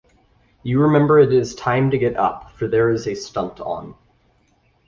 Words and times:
You 0.63 0.81
remember 0.81 1.19
it 1.19 1.31
is 1.31 1.53
time 1.53 1.91
to 1.91 1.97
get 1.99 2.17
up, 2.17 2.49
for 2.53 2.67
there 2.67 2.89
is 2.89 3.05
a 3.05 3.13
stunt 3.13 3.59
on. 3.59 3.93